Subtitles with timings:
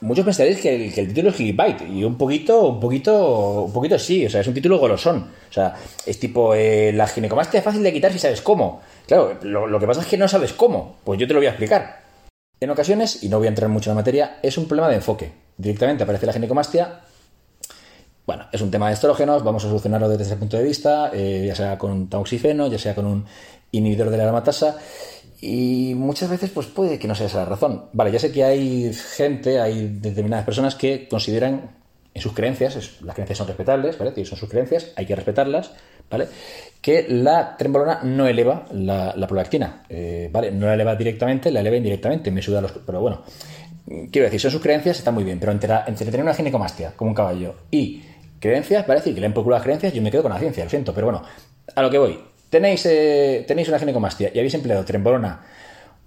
[0.00, 4.26] muchos pensaréis que el, título es Gigabyte y un poquito, un poquito, un poquito sí,
[4.26, 5.28] o sea, es un título golosón.
[5.48, 5.74] O sea,
[6.06, 8.80] es tipo, eh, la ginecomastia es fácil de quitar si sabes cómo.
[9.06, 11.50] Claro, lo, que pasa es que no sabes cómo, pues yo te lo voy a
[11.50, 12.02] explicar.
[12.60, 14.96] En ocasiones, y no voy a entrar mucho en la materia, es un problema de
[14.96, 15.32] enfoque.
[15.56, 17.00] Directamente aparece la ginecomastia,
[18.28, 21.44] bueno, es un tema de estrógenos, vamos a solucionarlo desde ese punto de vista, eh,
[21.46, 23.24] ya sea con tamoxifeno, ya sea con un
[23.72, 24.76] inhibidor de la aromatasa,
[25.40, 27.86] y muchas veces pues puede que no sea esa la razón.
[27.92, 31.70] Vale, ya sé que hay gente, hay determinadas personas que consideran
[32.14, 34.24] en sus creencias, las creencias son respetables, ¿vale?
[34.24, 35.70] Son sus creencias, hay que respetarlas,
[36.10, 36.26] ¿vale?
[36.80, 40.50] Que la trembolona no eleva la, la prolactina, eh, ¿vale?
[40.50, 42.72] No la eleva directamente, la eleva indirectamente, me suda los...
[42.72, 43.22] Pero bueno,
[44.10, 47.14] quiero decir, son sus creencias, está muy bien, pero entre, tener una ginecomastia, como un
[47.14, 48.02] caballo, y
[48.40, 50.70] creencias, parece decir que le han las creencias, yo me quedo con la ciencia, lo
[50.70, 51.22] siento, pero bueno,
[51.74, 52.18] a lo que voy.
[52.50, 55.42] Tenéis, eh, tenéis una ginecomastia y habéis empleado trembolona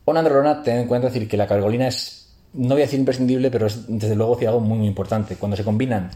[0.06, 3.52] o nandrolona, tened en cuenta decir que la cargolina es, no voy a decir imprescindible,
[3.52, 5.36] pero es desde luego algo muy, muy importante.
[5.36, 6.10] Cuando se combinan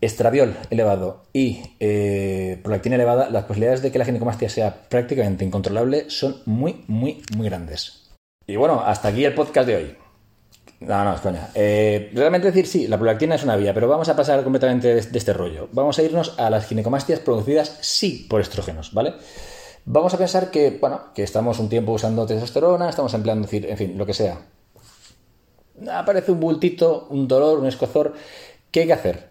[0.00, 6.10] estradiol elevado y eh, prolactina elevada, las posibilidades de que la ginecomastia sea prácticamente incontrolable
[6.10, 8.10] son muy, muy, muy grandes.
[8.46, 10.05] Y bueno, hasta aquí el podcast de hoy.
[10.80, 11.48] No, no, es coña.
[11.54, 15.00] Eh, realmente decir sí, la prolactina es una vía, pero vamos a pasar completamente de,
[15.18, 15.68] este rollo.
[15.72, 19.14] Vamos a irnos a las ginecomastias producidas sí por estrógenos, ¿vale?
[19.86, 23.96] Vamos a pensar que, bueno, que estamos un tiempo usando testosterona, estamos empleando, en fin,
[23.96, 24.38] lo que sea.
[25.90, 28.14] Aparece un bultito, un dolor, un escozor.
[28.70, 29.30] ¿Qué hay que hacer?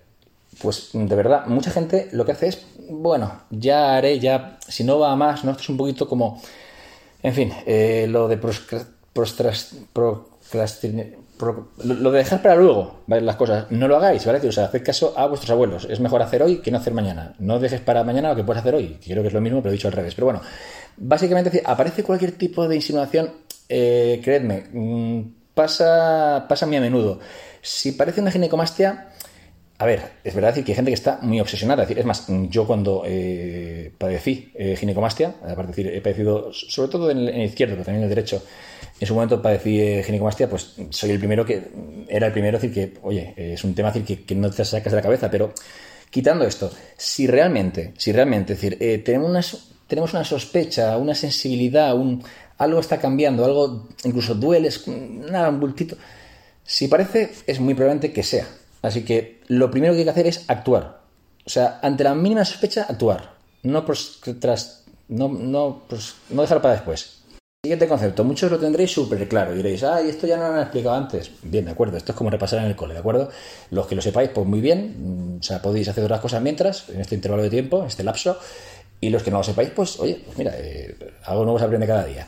[0.62, 4.98] Pues de verdad, mucha gente lo que hace es, bueno, ya haré, ya, si no
[5.00, 5.52] va a más, ¿no?
[5.52, 6.42] Esto es un poquito como,
[7.22, 11.25] en fin, eh, lo de proscra- prostras- procrastine- pro-
[11.84, 13.04] lo de dejar para luego.
[13.08, 14.46] Las cosas, no lo hagáis, ¿vale?
[14.48, 15.88] O sea, haced caso a vuestros abuelos.
[15.90, 17.36] Es mejor hacer hoy que no hacer mañana.
[17.40, 19.00] No dejes para mañana lo que puedes hacer hoy.
[19.04, 20.16] Creo que es lo mismo, pero dicho al revés.
[20.16, 20.42] Pero bueno,
[20.98, 23.32] básicamente, aparece cualquier tipo de insinuación,
[23.70, 25.22] eh, creedme, mm,
[25.54, 27.20] pasa, pasa muy a menudo.
[27.62, 29.10] Si parece una ginecomastia,
[29.78, 31.84] a ver, es verdad decir que hay gente que está muy obsesionada.
[31.84, 37.12] Es, más, yo cuando eh, padecí eh, ginecomastia, aparte de decir, he padecido, sobre todo
[37.12, 38.42] en el, el izquierdo, pero también en el derecho,
[38.98, 41.62] en su momento padecí eh, ginecomastia, pues soy el primero que,
[42.08, 44.96] era el primero decir que, oye, es un tema decir que, no te sacas de
[44.96, 45.54] la cabeza, pero
[46.10, 49.42] quitando esto, si realmente, si realmente, es decir, tenemos, una,
[49.88, 52.24] tenemos una sospecha, una sensibilidad, un,
[52.60, 54.70] algo está cambiando, algo incluso duele,
[55.30, 55.98] nada, un bultito.
[56.64, 58.48] Si parece, es muy probablemente que sea.
[58.86, 61.02] Así que lo primero que hay que hacer es actuar.
[61.46, 63.34] O sea, ante la mínima sospecha, actuar.
[63.64, 63.84] No,
[64.40, 65.82] tras, no, no,
[66.30, 67.22] no dejar para después.
[67.64, 68.24] Siguiente concepto.
[68.24, 69.54] Muchos lo tendréis súper claro.
[69.54, 71.32] Y diréis, ay, esto ya no lo han explicado antes.
[71.42, 71.98] Bien, de acuerdo.
[71.98, 73.30] Esto es como repasar en el cole, ¿de acuerdo?
[73.72, 74.96] Los que lo sepáis, pues muy bien.
[75.00, 78.04] Mm, O sea, podéis hacer otras cosas mientras, en este intervalo de tiempo, en este
[78.04, 78.38] lapso.
[79.02, 80.96] Y los que no lo sepáis, pues, oye, pues mira, eh,
[81.26, 82.28] algo nuevo se aprende cada día.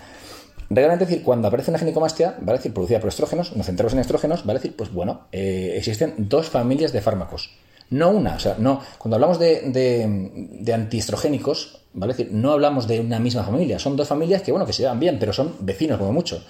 [0.69, 2.59] Realmente decir, cuando aparece una ginecomastia, ¿vale?
[2.59, 4.59] decir, producida por estrógenos, nos centramos en estrógenos, ¿vale?
[4.59, 7.51] decir, pues bueno, eh, existen dos familias de fármacos.
[7.89, 8.81] No una, o sea, no.
[8.97, 12.13] Cuando hablamos de, de, de antiestrogénicos, ¿vale?
[12.13, 13.79] decir, no hablamos de una misma familia.
[13.79, 16.43] Son dos familias que, bueno, que se llevan bien, pero son vecinos como mucho.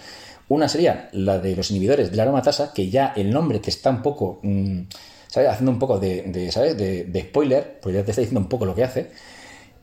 [0.49, 3.91] Una sería la de los inhibidores de la aromatasa, que ya el nombre te está
[3.91, 4.81] un poco, mm,
[5.28, 5.49] ¿sabes?
[5.49, 6.75] Haciendo un poco de, ¿sabes?
[6.75, 9.11] De, de spoiler, pues ya te está diciendo un poco lo que hace.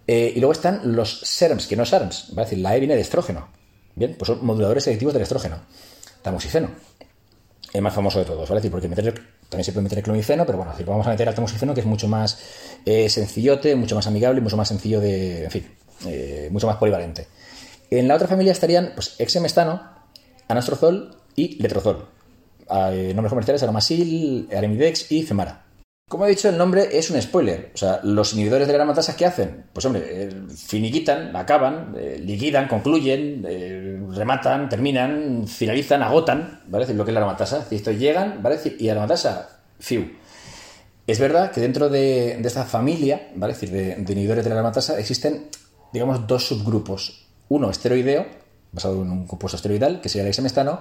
[0.07, 2.47] Eh, y luego están los SERMs, que no SERMs, ¿vale?
[2.47, 3.49] decir, la E viene de estrógeno.
[3.97, 5.59] Bien, pues son moduladores selectivos del estrógeno.
[6.23, 6.71] Tamoxifeno,
[7.73, 8.61] el más famoso de todos, ¿vale?
[8.61, 9.13] decir, porque meter,
[9.49, 11.87] también se puede meter el clomifeno, pero bueno, vamos a meter al tamoxifeno, que es
[11.87, 12.39] mucho más
[12.87, 15.67] eh, sencillote, mucho más amigable, mucho más sencillo de, en fin,
[16.07, 17.27] eh, mucho más polivalente.
[17.91, 19.83] En la otra familia estarían, pues, exemestano,
[20.49, 22.09] anastrozol y letrozol.
[22.71, 25.64] Eh, nombres comerciales, aramasil, arimidex y femara.
[26.09, 27.73] Como he dicho, el nombre es un spoiler.
[27.75, 29.65] O sea, los inhibidores de la aromatasa, ¿qué hacen?
[29.73, 36.85] Pues, hombre, eh, finiquitan, acaban, eh, liquidan, concluyen, eh, rematan, terminan, finalizan, agotan, ¿vale?
[36.85, 37.67] Decir, lo que es la aromatasa.
[37.71, 38.57] Es esto llegan, ¿vale?
[38.57, 40.13] Decir, y la aromatasa, fiu.
[41.07, 43.55] Es verdad que dentro de, esta familia, ¿vale?
[43.55, 45.49] Decir, de, inhibidores de la aromatasa existen,
[45.93, 47.27] digamos, dos subgrupos.
[47.49, 48.27] Uno esteroideo,
[48.73, 50.81] basado en un compuesto esteroidal, que sería el exemestano,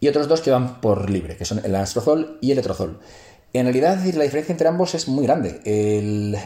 [0.00, 3.00] y otros dos que van por libre, que son el anastrozol y el letrozol.
[3.52, 5.60] En realidad, la diferencia entre ambos es muy grande.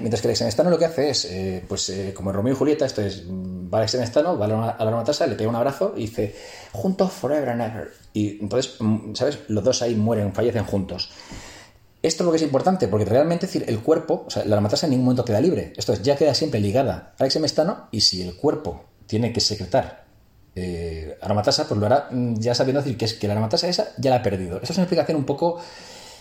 [0.00, 2.56] Mientras que el exemestano lo que hace es, eh, pues eh, como en Romeo y
[2.56, 5.50] Julieta, esto es, mm, va al exemestano, va a la, a la aromatasa, le pega
[5.50, 6.34] un abrazo y dice,
[6.70, 7.90] juntos forever and ever.
[8.12, 9.40] Y entonces, mm, ¿sabes?
[9.48, 11.10] Los dos ahí mueren, fallecen juntos.
[12.02, 14.86] Esto es lo que es importante, porque realmente decir, el cuerpo, o sea, la aromatasa
[14.86, 15.72] en ningún momento queda libre.
[15.76, 20.04] Esto es, ya queda siempre ligada al exemestano y si el cuerpo tiene que secretar
[20.54, 23.88] eh, aromatasa, pues lo hará mm, ya sabiendo decir que es que la aromatasa esa
[23.98, 24.56] ya la ha perdido.
[24.56, 25.60] Esta es una explicación un poco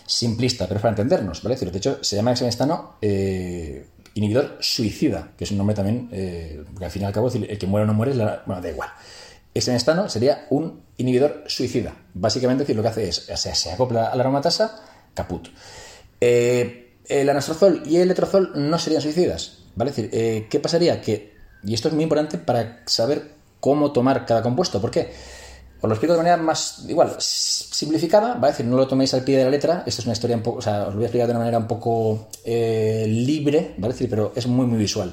[0.06, 1.56] simplista, pero es para entendernos, ¿vale?
[1.56, 6.84] De hecho, se llama exemestano eh, inhibidor suicida, que es un nombre también, eh, porque
[6.86, 8.90] al fin y al cabo, el que muere o no muere, la- bueno, da igual.
[9.54, 11.94] Exemestano sería un inhibidor suicida.
[12.14, 14.80] Básicamente, decir, lo que hace es, o sea, se acopla a la aromatasa,
[15.14, 15.48] caput.
[16.20, 19.90] Eh, el anastrozol y el letrozol no serían suicidas, ¿vale?
[19.90, 21.00] Es decir, eh, ¿qué pasaría?
[21.00, 21.32] Que,
[21.64, 25.12] y esto es muy importante para saber cómo tomar cada compuesto, ¿por qué?
[25.82, 28.52] Os lo explico de manera más, igual, simplificada, ¿vale?
[28.52, 30.58] decir, no lo toméis al pie de la letra, esto es una historia un poco,
[30.58, 33.92] o sea, os lo voy a explicar de una manera un poco eh, libre, ¿vale?
[33.92, 35.12] decir, pero es muy, muy visual.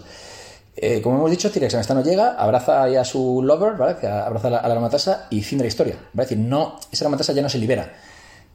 [0.75, 4.07] Eh, como hemos dicho, no llega, abraza a su lover, ¿vale?
[4.07, 5.95] abraza a la, aromatasa y fin de la historia.
[6.13, 6.23] ¿vale?
[6.25, 7.91] Es decir, no, esa aromatasa ya no se libera.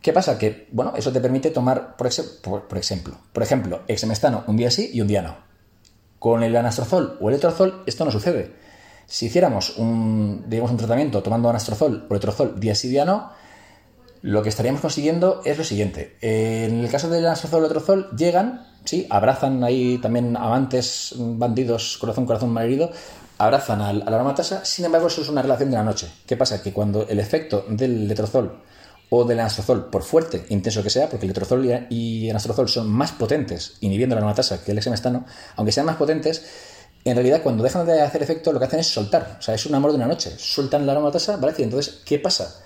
[0.01, 0.39] ¿Qué pasa?
[0.39, 2.09] Que, bueno, eso te permite tomar, por,
[2.69, 5.37] por, ejemplo, por ejemplo, exemestano un día sí y un día no.
[6.21, 8.53] Con el anastrozol o el letrozol esto no sucede.
[9.07, 13.31] Si hiciéramos un, digamos, un tratamiento tomando anastrozol o letrozol día sí día no,
[14.23, 16.17] lo que estaríamos consiguiendo es lo siguiente.
[16.23, 22.25] En el caso del anastrozol o letrozol, llegan, sí, abrazan ahí también amantes, bandidos, corazón,
[22.25, 22.91] corazón malherido,
[23.37, 26.09] abrazan a la aromatasa, sin embargo eso es una relación de la noche.
[26.27, 26.63] ¿Qué pasa?
[26.63, 28.63] Que cuando el efecto del letrozol
[29.11, 32.89] o del anastrozol, por fuerte, intenso que sea, porque el letrozol y el anastrozol son
[32.89, 36.47] más potentes inhibiendo la aromatasa que el exemestano, aunque sean más potentes,
[37.05, 39.67] en realidad cuando dejan de hacer efecto lo que hacen es soltar, o sea, es
[39.67, 41.55] un amor de una noche, sueltan la aromatasa, ¿vale?
[41.59, 42.63] Y entonces, ¿qué pasa?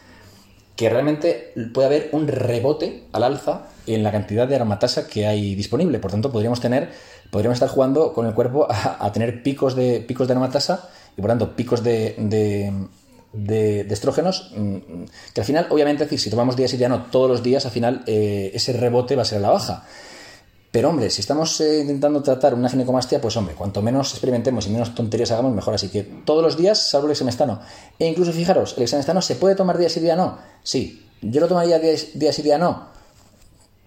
[0.77, 5.57] Que realmente puede haber un rebote al alza en la cantidad de aromatasa que hay
[5.57, 6.91] disponible, por tanto podríamos tener,
[7.31, 11.31] podríamos estar jugando con el cuerpo a, tener picos de, picos de aromatasa y por
[11.31, 12.15] tanto picos de,
[13.33, 14.77] de, estrógenos, mm,
[15.35, 19.17] que al final, obviamente, si tomamos no todos los días, al final eh, ese rebote
[19.17, 19.85] va a ser a la baja.
[20.79, 24.71] Pero hombre, si estamos eh, intentando tratar una ginecomastia, pues hombre, cuanto menos experimentemos y
[24.71, 25.75] menos tonterías hagamos, mejor.
[25.75, 27.61] Así que todos los días, salvo el exemestano.
[27.99, 30.39] E incluso fijaros, el exemestano se puede tomar día sí día no.
[30.63, 32.91] Sí, yo lo tomaría día, día sí día no.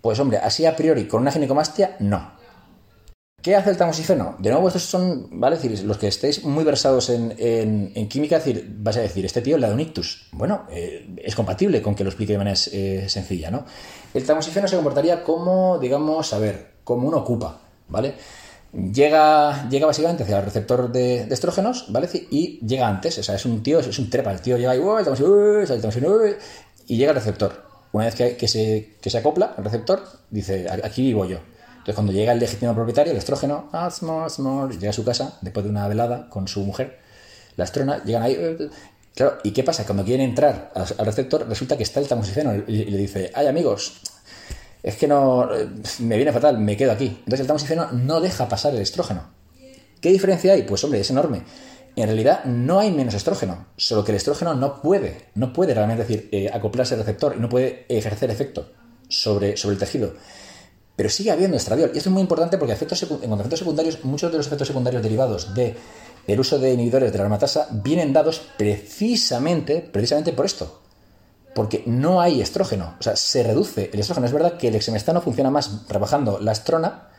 [0.02, 2.34] Pues hombre, así a priori, con una ginecomastia, no.
[3.42, 4.36] ¿Qué hace el tamoxifeno?
[4.40, 5.58] De nuevo, estos son, ¿vale?
[5.86, 9.74] los que estéis muy versados en, química, decir, vas a decir, este tío le da
[9.74, 10.28] un ictus.
[10.34, 13.64] Bueno, eh, es compatible con que lo explique de manera eh, sencilla, ¿no?
[14.14, 18.16] El tamoxifeno se comportaría como, digamos, a ver, como uno ocupa, ¿vale?
[18.74, 22.08] Llega, llega básicamente hacia el receptor de, estrógenos, ¿vale?
[22.32, 24.80] Y llega antes, o sea, es un tío, es un trepa, el tío llega y,
[26.88, 27.72] y llega al receptor.
[27.92, 31.40] Una vez que, se, que se acopla al receptor, dice, aquí vivo yo.
[31.72, 35.88] Entonces, cuando llega el legítimo propietario, el estrógeno, llega a su casa después de una
[35.88, 37.00] velada con su mujer,
[37.58, 38.38] la estrona, llegan ahí.
[39.16, 39.84] Claro, ¿y qué pasa?
[39.86, 44.00] Cuando quieren entrar al receptor, resulta que está el tamoxifeno y le dice, ay amigos,
[44.84, 45.50] es que no,
[46.00, 47.06] me viene fatal, me quedo aquí.
[47.08, 49.30] Entonces el tamoxifeno no deja pasar el estrógeno.
[50.00, 50.64] ¿Qué diferencia hay?
[50.64, 51.44] Pues hombre, es enorme.
[51.96, 56.04] En realidad no hay menos estrógeno, solo que el estrógeno no puede, no puede realmente
[56.04, 58.72] decir, eh, acoplarse al receptor y no puede ejercer efecto
[59.10, 60.14] sobre, sobre el tejido.
[60.96, 61.92] Pero sigue habiendo estradiol.
[61.94, 65.04] Y esto es muy importante porque efectos, en efectos secundarios, muchos de los efectos secundarios
[65.04, 65.76] derivados del
[66.28, 70.82] el uso de inhibidores de la aromatasa vienen dados precisamente, precisamente por esto
[71.54, 74.28] porque no hay estrógeno, o sea, se reduce el estrógeno.
[74.28, 77.10] Es verdad que el exemestano funciona más rebajando la estrona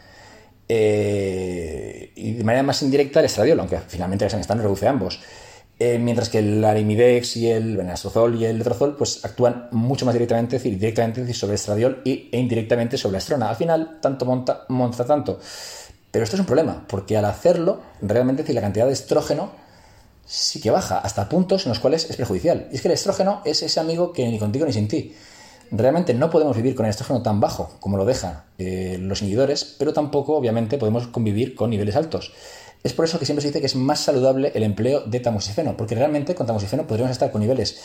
[0.68, 5.20] eh, y de manera más indirecta el estradiol, aunque finalmente el exemestano reduce ambos.
[5.78, 10.14] Eh, mientras que el arimidex y el benastrozol y el letrozol pues actúan mucho más
[10.14, 13.50] directamente, es decir, directamente sobre el estradiol y, e indirectamente sobre la estrona.
[13.50, 15.40] Al final, tanto monta, monta tanto.
[16.10, 19.50] Pero esto es un problema, porque al hacerlo, realmente decir, la cantidad de estrógeno
[20.26, 22.68] sí que baja, hasta puntos en los cuales es perjudicial.
[22.72, 25.14] Y es que el estrógeno es ese amigo que ni contigo ni sin ti.
[25.70, 29.76] Realmente no podemos vivir con el estrógeno tan bajo como lo dejan eh, los inhibidores,
[29.78, 32.32] pero tampoco, obviamente, podemos convivir con niveles altos.
[32.82, 35.76] Es por eso que siempre se dice que es más saludable el empleo de tamoxifeno,
[35.76, 37.80] porque realmente con tamoxifeno podríamos estar con niveles,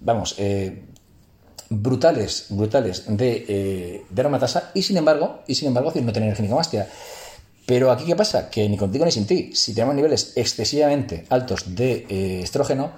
[0.00, 0.86] vamos, eh,
[1.68, 6.88] brutales, brutales de, eh, de aromatasa y sin embargo, y sin embargo, no tener ginecomastia.
[7.68, 8.48] Pero aquí, ¿qué pasa?
[8.48, 12.92] Que ni contigo ni sin ti, si tenemos niveles excesivamente altos de eh, estrógeno,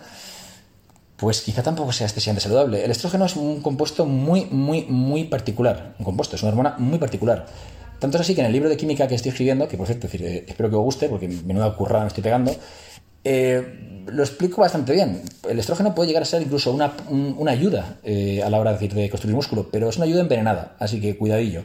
[1.17, 2.85] pues quizá tampoco sea excesivamente saludable.
[2.85, 5.97] El estrógeno es un compuesto muy, muy, muy particular.
[5.99, 7.47] Un compuesto, es una hormona muy particular.
[7.99, 10.07] Tanto es así que en el libro de química que estoy escribiendo, que por cierto,
[10.13, 12.55] eh, espero que os guste, porque menuda currada me estoy pegando,
[13.25, 15.21] eh, lo explico bastante bien.
[15.49, 16.95] El estrógeno puede llegar a ser incluso una,
[17.51, 21.17] ayuda a la hora de, de construir músculo, pero es una ayuda envenenada, así que
[21.19, 21.65] cuidadillo.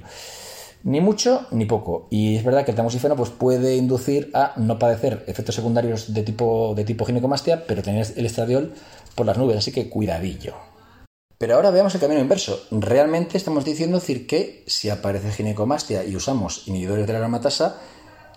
[0.86, 2.08] Ni mucho ni poco.
[2.12, 6.22] Y es verdad que el tamoxifeno pues, puede inducir a no padecer efectos secundarios de
[6.22, 8.72] tipo, de tipo ginecomastia, pero tener el estradiol
[9.16, 10.54] por las nubes, así que cuidadillo.
[11.40, 12.62] Pero ahora veamos el camino inverso.
[12.70, 17.82] Realmente estamos diciendo decir que si aparece ginecomastia y usamos inhibidores de la aromatasa,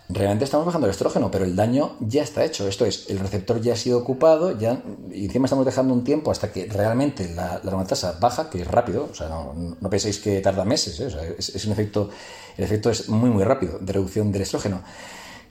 [0.08, 2.66] realmente estamos bajando el estrógeno, pero el daño ya está hecho.
[2.66, 6.30] Esto es, el receptor ya ha sido ocupado, ya, y encima estamos dejando un tiempo
[6.30, 10.64] hasta que realmente la, aromatasa baja, que es rápido, o sea, no, penséis que tarda
[10.64, 11.36] meses, ¿eh?
[11.38, 12.08] es, un efecto,
[12.56, 14.82] el efecto es muy, muy rápido de reducción del estrógeno.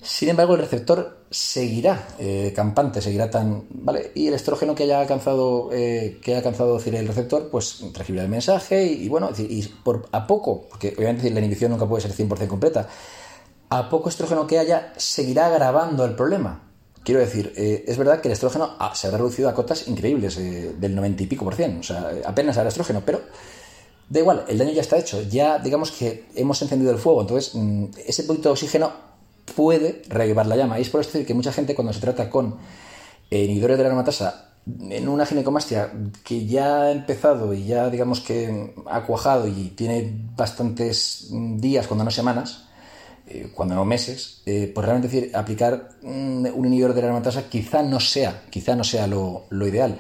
[0.02, 3.66] Sin embargo, el receptor seguirá eh, campante, seguirá tan.
[3.70, 4.12] ¿Vale?
[4.14, 8.24] Y el estrógeno que haya alcanzado, eh, que haya alcanzado decir, el receptor, pues recibirá
[8.24, 12.14] el mensaje y, bueno, y por, a poco, porque obviamente la inhibición nunca puede ser
[12.14, 12.88] 100% completa,
[13.70, 16.64] a poco estrógeno que haya, seguirá agravando el problema.
[17.04, 20.36] Quiero decir, eh, es verdad que el estrógeno ah, se ha reducido a cotas increíbles,
[20.36, 23.22] del 90 y pico por cien, o sea, apenas habrá estrógeno, pero
[24.10, 27.56] da igual, el daño ya está hecho, ya digamos que hemos encendido el fuego, entonces
[27.56, 28.92] mm, ese poquito de oxígeno
[29.56, 30.80] puede reavivar la llama.
[30.80, 32.58] Y es por esto que mucha gente cuando se trata con
[33.30, 34.48] eh, inhibidores de la aromatasa
[34.90, 35.92] en una ginecomastia
[36.24, 42.04] que ya ha empezado y ya digamos que ha cuajado y tiene bastantes días, cuando
[42.04, 42.67] no semanas,
[43.28, 47.84] eh, cuando no meses, eh, pues realmente decir, aplicar un inhibidor de la aromatasa quizá
[47.84, 50.00] no sea, quizá no sea lo, ideal.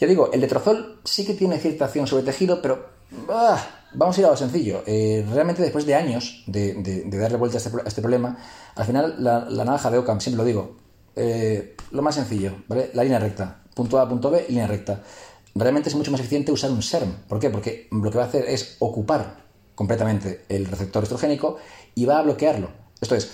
[0.00, 2.86] Ya digo, el letrozol sí que tiene cierta acción sobre tejido, pero
[3.28, 3.58] ah,
[3.94, 4.84] vamos a ir a lo sencillo.
[4.86, 8.38] realmente después de años de, darle vuelta a este, a este problema,
[8.76, 10.76] al final, la, navaja de Ockham, siempre lo digo,
[11.16, 12.90] eh, lo más sencillo, ¿vale?
[12.94, 15.02] La línea recta, punto A, punto B, línea recta.
[15.52, 17.12] Realmente es mucho más eficiente usar un SERM.
[17.26, 17.50] ¿Por qué?
[17.50, 19.47] Porque lo que va a hacer es ocupar
[19.78, 21.56] completamente el receptor estrogénico
[21.94, 22.68] y va a bloquearlo.
[23.00, 23.30] Esto es,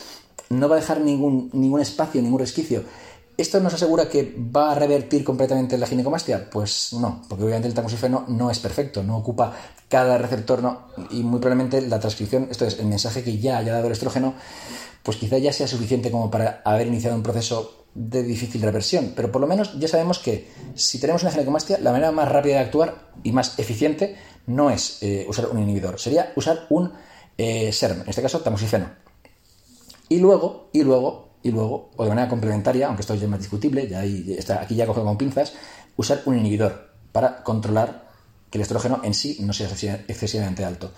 [0.50, 2.84] no va a dejar ningún, ningún espacio, ningún resquicio.
[3.38, 6.50] ¿Esto nos asegura que va a revertir completamente la ginecomastia?
[6.50, 9.56] Pues no, porque obviamente el tamoxifeno no es perfecto, no ocupa
[9.88, 13.72] cada receptor, no, y muy probablemente la transcripción, esto es, el mensaje que ya haya
[13.72, 14.34] dado el estrógeno,
[15.02, 19.14] pues quizá ya sea suficiente como para haber iniciado un proceso de difícil reversión.
[19.16, 22.56] Pero por lo menos ya sabemos que si tenemos una ginecomastia, la manera más rápida
[22.56, 26.92] de actuar y más eficiente no es eh, usar un inhibidor, sería usar un
[27.36, 28.90] eh, SERM, en este caso tamoxifeno.
[30.08, 33.40] Y luego, y luego, y luego, o de manera complementaria, aunque esto ya es más
[33.40, 35.54] discutible, ya está, aquí ya cogido con pinzas,
[35.96, 38.08] usar un inhibidor para controlar
[38.50, 39.68] que el estrógeno en sí no sea
[40.08, 40.92] excesivamente alto.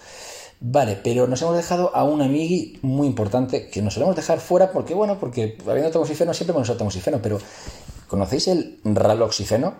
[0.61, 4.73] Vale, pero nos hemos dejado a un amigui muy importante que nos solemos dejar fuera
[4.73, 7.38] porque, bueno, porque habiendo tamoxifeno siempre hemos usado tamoxifeno, pero
[8.09, 9.75] ¿conocéis el raloxifeno?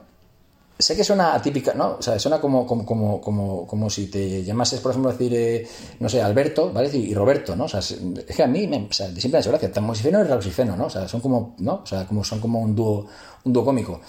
[0.79, 1.97] Sé que suena atípica, ¿no?
[1.99, 5.67] O sea, suena como, como, como, como, como si te llamases, por ejemplo, decir, eh,
[6.01, 6.95] no sé, Alberto, ¿vale?
[6.95, 7.65] Y, Roberto, ¿no?
[7.65, 7.97] O sea, es
[8.37, 10.87] que a mí me, o sea, siempre me hace gracia, tamoxifeno y raloxifeno, ¿no?
[10.87, 11.77] O sea, son como, ¿no?
[11.83, 13.07] O sea, como, son como un dúo,
[13.45, 14.01] un dúo cómico.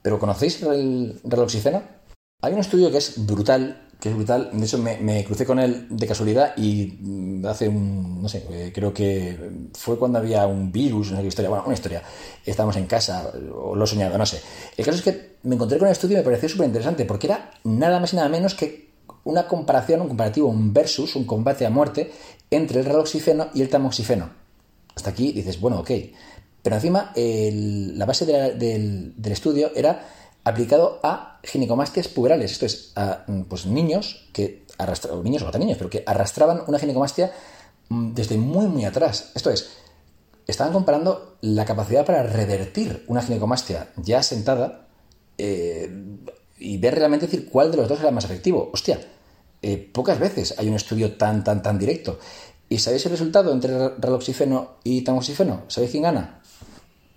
[0.00, 1.82] ¿Pero conocéis el raloxifeno?
[2.42, 4.50] Hay un estudio que es brutal, es brutal.
[4.52, 8.72] De hecho, me, crucé con él de casualidad y mm, hace un, no sé, eh,
[8.74, 9.38] creo que
[9.74, 12.02] fue cuando había un virus, una historia, bueno, una historia.
[12.44, 14.40] Estábamos en casa, o lo he soñado, no sé.
[14.76, 17.26] El caso es que me encontré con el estudio y me pareció súper interesante, porque
[17.26, 18.86] era nada más y nada menos que
[19.24, 22.12] una comparación, un comparativo, un versus, un combate a muerte
[22.50, 24.30] entre el redoxifeno y el tamoxifeno.
[24.94, 25.90] Hasta aquí dices, bueno, ok.
[26.62, 30.04] Pero encima, la base del estudio era
[30.46, 35.76] aplicado a ginecomastias puberales, esto es, a mm, pues, niños que arrastraban, niños o niños,
[35.76, 37.32] pero que arrastraban una ginecomastia
[37.88, 39.32] mm, desde muy, muy atrás.
[39.34, 39.70] Esto es,
[40.46, 44.86] estaban comparando la capacidad para revertir una ginecomastia ya sentada
[45.36, 45.90] eh,
[46.58, 48.70] y ver realmente decir cuál de los dos era más efectivo.
[48.72, 49.00] Hostia,
[49.62, 52.20] eh, pocas veces hay un estudio tan, tan, tan directo.
[52.68, 55.64] ¿Y sabéis el resultado entre raloxifeno y tamoxifeno?
[55.66, 56.40] ¿Sabéis quién gana?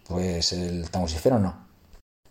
[0.08, 1.69] Pues el tamoxifeno no.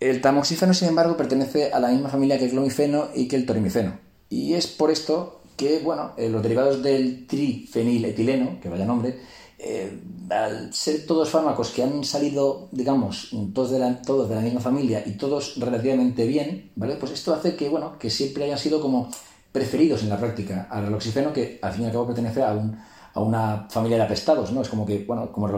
[0.00, 3.47] El tamoxifeno, sin embargo, pertenece a la misma familia que el clomifeno y que el
[3.47, 3.99] torimifeno.
[4.31, 9.19] Y es por esto que, bueno, eh, los derivados del trifeniletileno, que vaya nombre,
[9.59, 9.99] eh,
[10.31, 14.61] al ser todos fármacos que han salido, digamos, todos de, la, todos de la misma
[14.61, 16.95] familia y todos relativamente bien, ¿vale?
[16.95, 19.11] Pues esto hace que, bueno, que siempre hayan sido como
[19.50, 22.78] preferidos en la práctica al reloxifeno, que al fin y al cabo pertenece a, un,
[23.15, 24.62] a una familia de apestados, ¿no?
[24.62, 25.49] Es como que, bueno, como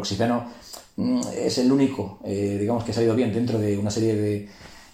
[0.97, 4.49] Mm, es el único, eh, digamos, que ha salido bien dentro de una serie de,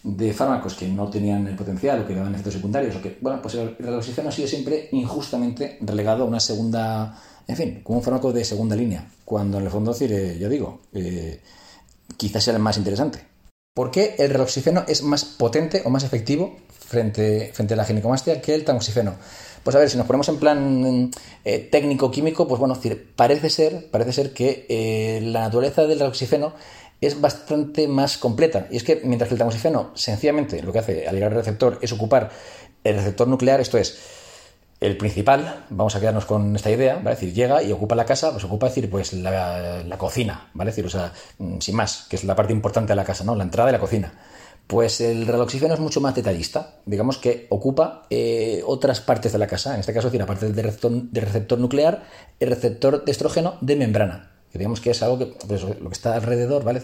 [0.04, 2.94] de, fármacos que no tenían el potencial o que daban efectos secundarios.
[2.96, 7.56] O que, bueno, pues el, el ha sido siempre injustamente relegado a una segunda, en
[7.56, 11.40] fin, como un fármaco de segunda línea, cuando en el fondo, eh, yo digo, eh,
[12.16, 13.18] quizás sea el más interesante.
[13.74, 18.40] ¿Por qué el reloxifeno es más potente o más efectivo frente, frente a la ginecomastia
[18.40, 19.14] que el tamoxifeno?
[19.66, 21.10] Pues a ver, si nos ponemos en plan
[21.44, 22.78] eh, técnico-químico, pues bueno,
[23.16, 26.52] parece ser, parece ser que eh, la naturaleza del oxígeno
[27.00, 28.68] es bastante más completa.
[28.70, 31.80] Y es que mientras que el tamoxifeno sencillamente lo que hace al llegar al receptor
[31.82, 32.30] es ocupar
[32.84, 33.98] el receptor nuclear, esto es
[34.78, 37.14] el principal, vamos a quedarnos con esta idea, ¿vale?
[37.14, 40.70] Es decir, llega y ocupa la casa, pues ocupa decir, pues la, la cocina, ¿vale?
[40.70, 43.24] Es decir, o sea, mm, sin más, que es la parte importante de la casa,
[43.24, 43.34] ¿no?
[43.34, 44.12] La entrada de la cocina.
[44.66, 46.74] Pues el reloxígeno es mucho más detallista.
[46.86, 49.74] Digamos que ocupa eh, otras partes de la casa.
[49.74, 52.04] En este caso, tiene aparte del receptor, receptor, nuclear,
[52.40, 54.32] el receptor de estrógeno de membrana.
[54.50, 56.82] Que digamos que es algo que pues, lo que está alrededor, ¿vale?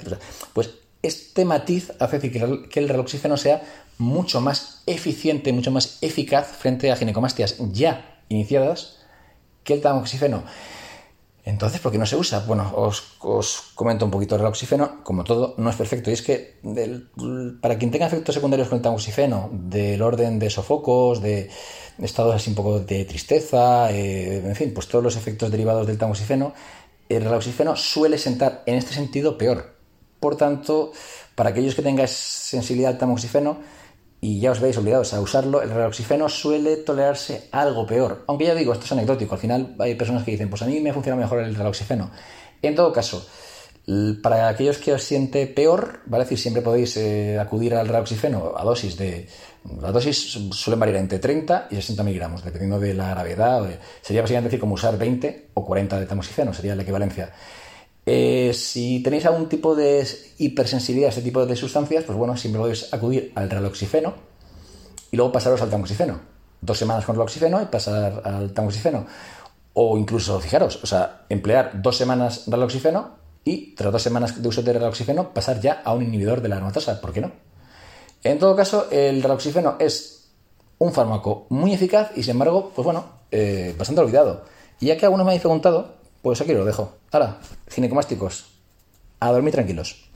[0.52, 0.70] Pues
[1.02, 3.62] este matiz hace que el, que el reloxígeno sea
[3.98, 8.98] mucho más eficiente, mucho más eficaz frente a ginecomastias ya iniciadas
[9.64, 10.44] que el tamoxifeno.
[11.44, 12.44] Entonces, ¿por qué no se usa?
[12.46, 13.02] Bueno, os,
[13.74, 15.02] comento un poquito el oxígeno.
[15.02, 16.10] Como todo, no es perfecto.
[16.10, 16.60] Y es que
[17.60, 21.50] para quien tenga efectos secundarios con el tamoxifeno, del orden de sofocos, de
[21.98, 25.98] estados así un poco de tristeza, eh, en fin, pues todos los efectos derivados del
[25.98, 26.52] tamoxifeno,
[27.08, 29.74] el reloxifeno suele sentar en este sentido peor.
[30.20, 30.92] Por tanto,
[31.34, 33.58] para aquellos que tengáis sensibilidad al tamoxifeno,
[34.24, 38.22] y ya os veis obligados a usarlo, el reloxifeno suele tolerarse algo peor.
[38.28, 39.34] Aunque ya digo, esto es anecdótico.
[39.34, 42.08] Al final hay personas que dicen, pues a mí me funciona mejor el reloxifeno.
[42.62, 43.26] En todo caso,
[44.22, 46.22] para aquellos que os siente peor, ¿vale?
[46.22, 49.28] decir, siempre podéis eh, acudir al reloxifeno a dosis de...
[49.80, 53.68] Las dosis suelen variar entre 30 y 60 miligramos, dependiendo de la gravedad.
[54.02, 57.32] Sería básicamente decir como usar 20 o 40 de tamoxifeno, sería la equivalencia.
[58.04, 60.06] Eh, si tenéis algún tipo de
[60.38, 64.14] hipersensibilidad a este tipo de sustancias, pues bueno, siempre podéis acudir al reloxifeno
[65.10, 66.20] y luego pasaros al tamoxifeno.
[66.60, 69.06] Dos semanas con reloxifeno y pasar al tamoxifeno.
[69.74, 74.62] O incluso, fijaros, o sea, emplear dos semanas reloxifeno y tras dos semanas de uso
[74.62, 77.00] de reloxifeno pasar ya a un inhibidor de la aromatasa.
[77.00, 77.32] ¿Por qué no?
[78.24, 80.30] En todo caso, el reloxifeno es
[80.78, 84.44] un fármaco muy eficaz y sin embargo, pues bueno, eh, bastante olvidado.
[84.80, 86.94] Y ya que alguno me habéis preguntado, pues aquí lo dejo.
[87.10, 87.38] Ahora,
[87.68, 88.46] ginecomásticos,
[89.20, 90.08] a dormir tranquilos.